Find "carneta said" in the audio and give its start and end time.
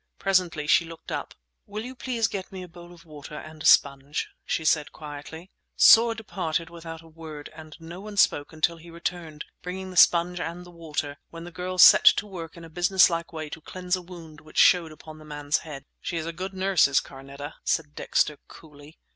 16.99-17.93